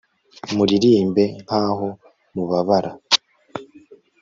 muririmbe, 0.55 1.23
nkaho 1.43 1.87
mubabara 2.33 2.91